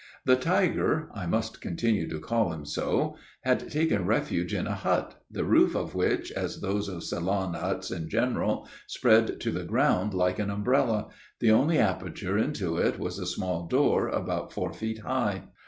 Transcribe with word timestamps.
The 0.25 0.35
tiger 0.35 1.09
(I 1.13 1.27
must 1.27 1.61
continue 1.61 2.09
to 2.09 2.17
call 2.19 2.51
him 2.51 2.65
so) 2.65 3.17
had 3.41 3.69
taken 3.69 4.07
refuge 4.07 4.51
in 4.51 4.65
a 4.65 4.73
hut, 4.73 5.21
the 5.29 5.43
roof 5.43 5.75
of 5.75 5.93
which, 5.93 6.31
as 6.31 6.59
those 6.61 6.89
of 6.89 7.03
Ceylon 7.03 7.53
huts 7.53 7.91
in 7.91 8.09
general, 8.09 8.67
spread 8.87 9.39
to 9.39 9.51
the 9.51 9.63
ground 9.63 10.15
like 10.15 10.39
an 10.39 10.49
umbrella; 10.49 11.09
the 11.39 11.51
only 11.51 11.77
aperture 11.77 12.35
into 12.39 12.77
it 12.77 12.97
was 12.97 13.19
a 13.19 13.27
small 13.27 13.67
door, 13.67 14.07
about 14.07 14.51
four 14.51 14.73
feet 14.73 15.01
high. 15.01 15.43